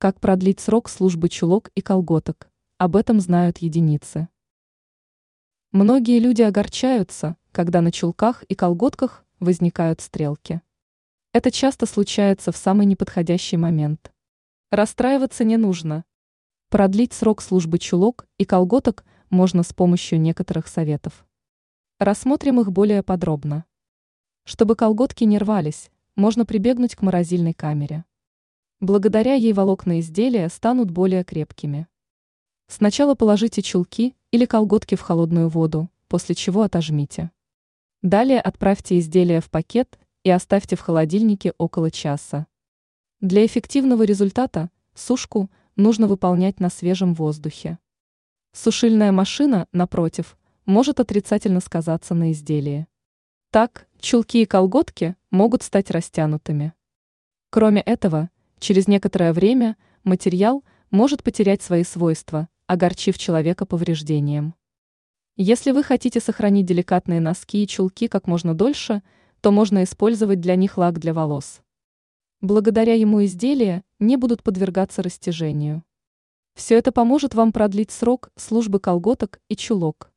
Как 0.00 0.20
продлить 0.20 0.60
срок 0.60 0.88
службы 0.88 1.28
чулок 1.28 1.72
и 1.74 1.80
колготок? 1.80 2.48
Об 2.76 2.94
этом 2.94 3.18
знают 3.18 3.58
единицы. 3.58 4.28
Многие 5.72 6.20
люди 6.20 6.42
огорчаются, 6.42 7.36
когда 7.50 7.80
на 7.80 7.90
чулках 7.90 8.44
и 8.44 8.54
колготках 8.54 9.26
возникают 9.40 10.00
стрелки. 10.00 10.62
Это 11.32 11.50
часто 11.50 11.84
случается 11.84 12.52
в 12.52 12.56
самый 12.56 12.86
неподходящий 12.86 13.56
момент. 13.56 14.12
Расстраиваться 14.70 15.42
не 15.42 15.56
нужно. 15.56 16.04
Продлить 16.68 17.12
срок 17.12 17.42
службы 17.42 17.80
чулок 17.80 18.28
и 18.38 18.44
колготок 18.44 19.04
можно 19.30 19.64
с 19.64 19.72
помощью 19.72 20.20
некоторых 20.20 20.68
советов. 20.68 21.26
Рассмотрим 21.98 22.60
их 22.60 22.70
более 22.70 23.02
подробно. 23.02 23.64
Чтобы 24.44 24.76
колготки 24.76 25.24
не 25.24 25.38
рвались, 25.38 25.90
можно 26.14 26.46
прибегнуть 26.46 26.94
к 26.94 27.02
морозильной 27.02 27.52
камере. 27.52 28.04
Благодаря 28.80 29.34
ей 29.34 29.52
волокна 29.52 29.98
изделия 29.98 30.48
станут 30.48 30.92
более 30.92 31.24
крепкими. 31.24 31.88
Сначала 32.68 33.16
положите 33.16 33.60
чулки 33.60 34.14
или 34.30 34.44
колготки 34.44 34.94
в 34.94 35.00
холодную 35.00 35.48
воду, 35.48 35.90
после 36.06 36.36
чего 36.36 36.62
отожмите. 36.62 37.32
Далее 38.02 38.40
отправьте 38.40 39.00
изделие 39.00 39.40
в 39.40 39.50
пакет 39.50 39.98
и 40.22 40.30
оставьте 40.30 40.76
в 40.76 40.80
холодильнике 40.80 41.54
около 41.58 41.90
часа. 41.90 42.46
Для 43.20 43.44
эффективного 43.44 44.04
результата 44.04 44.70
сушку 44.94 45.50
нужно 45.74 46.06
выполнять 46.06 46.60
на 46.60 46.70
свежем 46.70 47.14
воздухе. 47.14 47.80
Сушильная 48.52 49.10
машина, 49.10 49.66
напротив, 49.72 50.38
может 50.66 51.00
отрицательно 51.00 51.58
сказаться 51.58 52.14
на 52.14 52.30
изделии. 52.30 52.86
Так, 53.50 53.88
чулки 53.98 54.42
и 54.42 54.46
колготки 54.46 55.16
могут 55.32 55.64
стать 55.64 55.90
растянутыми. 55.90 56.74
Кроме 57.50 57.80
этого, 57.80 58.30
Через 58.58 58.88
некоторое 58.88 59.32
время 59.32 59.76
материал 60.04 60.64
может 60.90 61.22
потерять 61.22 61.62
свои 61.62 61.84
свойства, 61.84 62.48
огорчив 62.66 63.16
человека 63.18 63.66
повреждением. 63.66 64.54
Если 65.36 65.70
вы 65.70 65.84
хотите 65.84 66.18
сохранить 66.18 66.66
деликатные 66.66 67.20
носки 67.20 67.62
и 67.62 67.66
чулки 67.68 68.08
как 68.08 68.26
можно 68.26 68.54
дольше, 68.54 69.02
то 69.40 69.52
можно 69.52 69.84
использовать 69.84 70.40
для 70.40 70.56
них 70.56 70.76
лак 70.76 70.98
для 70.98 71.14
волос. 71.14 71.60
Благодаря 72.40 72.94
ему 72.94 73.24
изделия 73.24 73.84
не 74.00 74.16
будут 74.16 74.42
подвергаться 74.42 75.02
растяжению. 75.02 75.84
Все 76.54 76.76
это 76.76 76.90
поможет 76.90 77.34
вам 77.34 77.52
продлить 77.52 77.92
срок 77.92 78.30
службы 78.34 78.80
колготок 78.80 79.38
и 79.48 79.54
чулок. 79.54 80.10